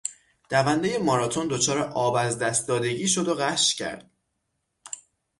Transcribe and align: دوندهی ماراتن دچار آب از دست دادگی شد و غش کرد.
دوندهی 0.49 0.97
ماراتن 0.97 1.47
دچار 1.47 1.79
آب 1.79 2.15
از 2.15 2.39
دست 2.39 2.67
دادگی 2.67 3.07
شد 3.07 3.27
و 3.27 3.35
غش 3.35 3.75
کرد. 3.75 4.11